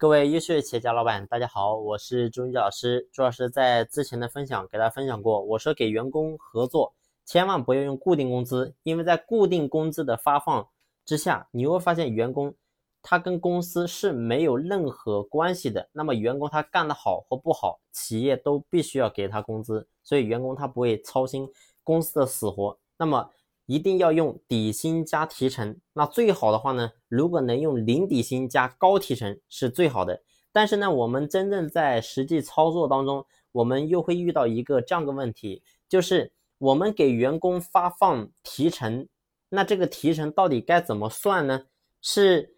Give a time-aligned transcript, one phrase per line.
[0.00, 3.06] 各位优秀的企业家老板，大家好，我是朱云老师。
[3.12, 6.94] 朱老师在之前的分享给大家分享过，我说给员工合作，
[7.26, 10.66] 千万不要用固定工资，因为在固定工资的发放
[11.04, 12.54] 之下，你会发现员工
[13.02, 15.86] 他跟公司是没有任何关系的。
[15.92, 21.46] 那么员工他干得好或不好，企业都必须要给他工资，所以员工他不会操心
[21.84, 22.74] 公司的死活。
[22.96, 23.30] 那么
[23.70, 30.20] 一定要用底薪加提成，那最好的话呢，如果能用零底薪加高提成是最好的。
[30.50, 39.06] 但是呢，我们真正在实际操作当中，我们又会遇到一个这样的问题，就是我们给员工发放提成，
[39.48, 41.62] 那这个提成到底该怎么算呢？
[42.02, 42.56] 是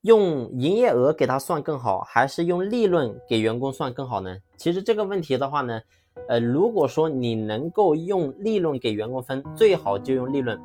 [0.00, 4.36] 用营业额给他算更好，还是用利润给员工算更好呢？
[4.56, 5.80] 其实这个问题的话呢。
[6.28, 10.60] 呃，如果说你能够用利润给员工分，最好就用利润，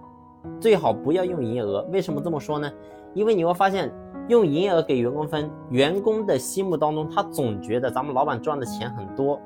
[0.59, 1.88] 最好不要用营业额。
[1.91, 2.70] 为什么这么说呢？
[3.13, 3.91] 因为你会发现，
[4.27, 9.39] 用营业额给员工分，员工的心目当中，他总觉得咱们老板赚的钱很多。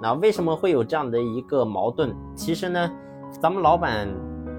[0.00, 2.14] 那为什么会有这样的一个矛盾？
[2.34, 2.90] 其实呢，
[3.40, 4.08] 咱们老板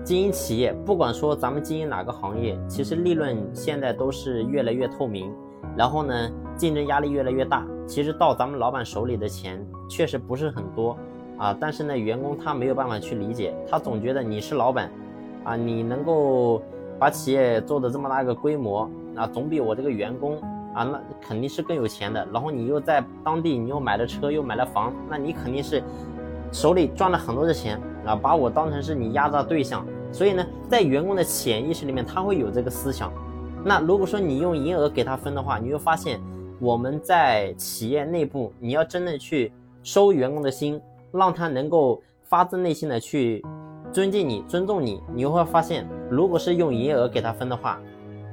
[0.09, 5.31] 经营企业，不管说咱们经营哪个行业，其实利润现在都是越来越透明。
[5.77, 7.63] 然后呢，竞争压力越来越大。
[7.85, 10.97] 其实到咱们老板手里的钱确实不是很多
[11.37, 14.89] 啊，但是呢，员工他没有办法去理解，他总觉得你是老板，
[15.43, 16.59] 啊，你能够
[16.97, 20.41] 把企业做的这么大一个规模，啊，总比我这个员工
[20.73, 22.27] 啊，那肯定是更有钱的。
[22.33, 25.83] 然后你又在当地，你又买了车，又买了房，那你肯定是
[26.51, 29.85] 手里赚了很多的钱啊，把我当成是你压榨对象。
[30.11, 33.11] 所以呢，在员工的潜意识里面，他会有这个思想。
[33.63, 36.19] 那如果说你用营业额给他分的话，你会发现。
[36.61, 39.49] 我们在企业内部，你要真的去
[39.81, 40.77] 收员工的心，
[41.13, 43.41] 让他能够发自内心的去
[43.93, 47.79] 尊敬你、尊重你，你会发现，如果是用营业额给他分的话，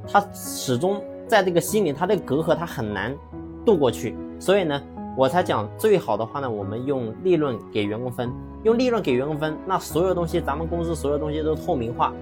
[0.08, 3.16] 他始终在这个心里，他的隔阂他很难
[3.64, 4.16] 渡过去。
[4.41, 4.82] 所以呢，
[5.17, 8.31] 我才讲最好的话呢，我们用利润给员工分，
[8.64, 12.12] 用利润给员工分，那所有东西，咱们公司所有东西都透明化，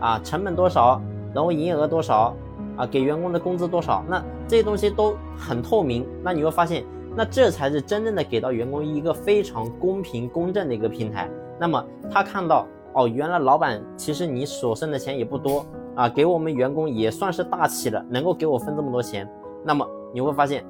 [0.00, 1.00] 啊，成本多少，
[1.32, 2.34] 然后营业额多少。
[2.76, 4.02] 啊，给员工的工资多少？
[4.08, 6.06] 那这些东西都很透明。
[6.22, 6.82] 那你会发现，
[7.14, 11.28] 那这才是真正的给到员工一个非常公平公正的一个平台。
[11.58, 19.28] 那么他看到，哦，原来老板其实你所剩的钱也不多啊，给我们员工也算是大气了，能够给我分这么多钱。
[19.62, 20.64] 那么你会发现，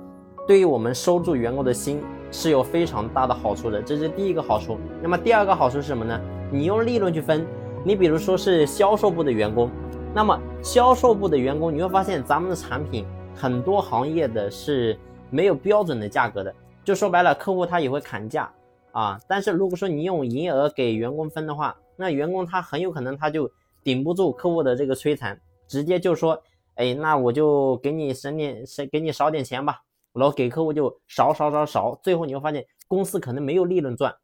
[0.51, 2.03] 对于我们收住员工的心
[2.33, 3.81] 是有非常大的好处的。
[3.81, 4.81] 这是第一个好处。
[5.01, 6.21] 那么第二个好处是什么呢？
[6.51, 7.47] 你用利润去分，
[7.85, 9.71] 你比如说是销售部的员工。
[10.13, 14.99] 那么销售部的员工，你会发现咱们的产品很多行业的是
[15.31, 16.53] 没有标准的价格的，
[16.83, 18.53] 就说白了，客户他也会砍价
[18.91, 19.21] 啊。
[19.29, 23.49] 但是如果说你用营业额给员工分的话，那员工他很有可能他就
[23.85, 26.43] 顶不住客户的这个摧残，直接就说，
[26.75, 29.81] 哎，那我就给你省点，省给你少点钱吧，
[30.13, 34.15] 然后给客户就少少少少，最后你会发现公司可能没有利润赚。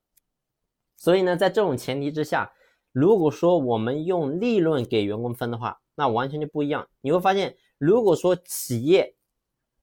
[0.96, 2.52] 所以呢，在这种前提之下。
[2.92, 6.88] 如果说我们用利润给员工分的话，那完全就不一样。
[7.02, 9.14] 你会发现，如果说企业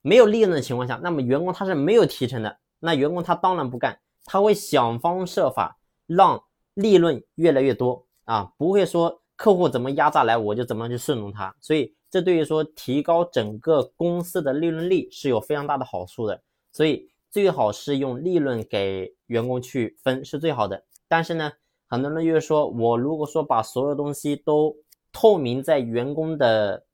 [0.01, 5.77] 没有利润的情况下，那么员工他是没有提成的，那员工他当然不干，他会想方设法
[6.07, 6.43] 让
[6.73, 11.55] 利润越来越多啊，不会说客户怎么压榨来我就怎么样去顺从他。
[11.61, 16.43] 所以这对于说提高整个公司的利润率是有非常大的好处的。
[16.71, 20.85] 所以最好是用利润给员工去分是最好的。
[21.07, 21.51] 但是呢。
[21.89, 24.75] 很多人就是说，我如果说把所有东西都
[25.11, 26.87] 透明在员工的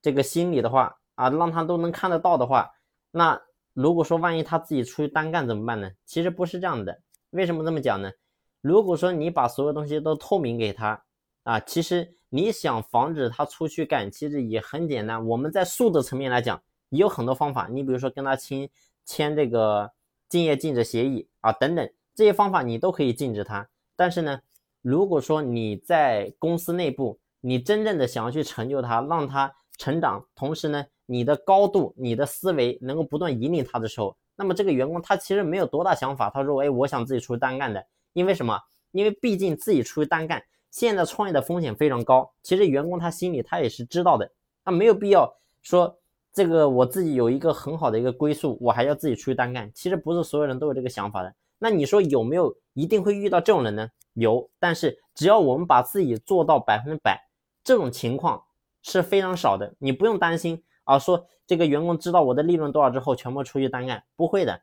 [0.00, 2.70] 这个心里的话啊，让他都能看得到的话，
[3.10, 3.42] 那
[3.72, 5.90] 如果说万一他自己出去单干怎么办呢？
[6.06, 7.00] 其实不是这样的。
[7.30, 8.12] 为什么这么讲呢？
[8.60, 11.02] 如果说你把所有东西都透明给他
[11.44, 15.24] 啊，其实你想防止他出去干，其实也很简单。
[15.26, 17.68] 我们在数字层面来讲，也有很多方法。
[17.70, 18.68] 你比如说跟他签
[19.04, 19.92] 签这个
[20.28, 23.68] 竞业禁止协议啊，等等这些方法你都可以禁止他。
[23.94, 24.40] 但是呢，
[24.82, 36.30] 如果说你在公司内部，你真正的想要去成就他，让他成长，同时呢，你的高度、你的思维能够不断引领他的时候，那么这个员工他其实没有多大想法。
[36.30, 38.58] 他说：“哎，我想自己出去单干的，因为什么？
[38.92, 40.42] 因为毕竟自己出去单干，
[40.74, 42.28] 现在创业的风险非常高。
[42.42, 44.28] 其实员工他心里他也是知道的，
[44.64, 45.32] 他没有必要
[45.62, 45.96] 说
[46.32, 49.70] 这个我自己有一个很好的一个归宿，我还要自己出去单干。
[49.72, 53.88] 其实不是所有人都有这个想法的。”那你说有没有一定会遇到这种人呢？
[54.14, 57.20] 有，但是只要我们把自己做到百分之百，
[57.62, 58.42] 这种情况
[58.82, 59.72] 是非常少的。
[59.78, 64.60] 你不用担心啊，说这个员工知道我的利润多少之后，全部出去单干，不会的。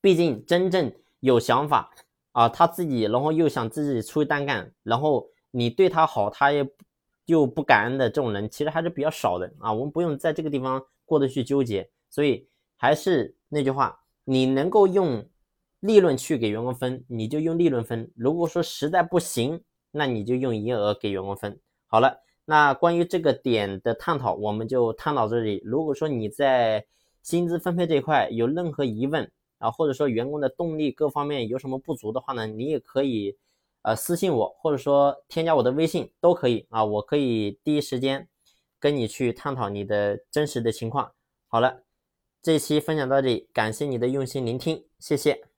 [0.00, 1.92] 毕竟真正有想法
[2.32, 6.68] 啊，他自己然后又想自己出去单干，然后你对他好，他也
[7.26, 9.72] 又不感恩的这种人，其实还是比较少的啊。
[9.72, 12.48] 我们不用在这个地方过得去纠结，所以。
[12.74, 15.24] 还是那句话，你能够用
[15.78, 19.62] 利润去给员工分，你就用利润分；如果说实在不行，
[19.92, 21.60] 那你就用营业额给员工分。
[21.86, 25.62] 好了，那关于这个点的探讨，我们就探讨这里。
[25.64, 26.84] 如果说你在
[27.22, 29.30] 薪资分配这一块有任何疑问
[29.62, 33.38] 啊，或者说员工的动力各方面有什么不足的话呢，你也可以
[33.82, 38.28] 呃私信我，或者说添加我的微信都可以啊，我可以第一时间
[38.80, 41.12] 跟你去探讨你的真实的情况。
[41.46, 41.84] 好了，
[42.42, 45.51] 这期分享到这里，感谢你的用心聆听，谢谢。